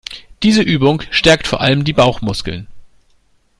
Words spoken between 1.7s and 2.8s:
die Bauchmuskeln.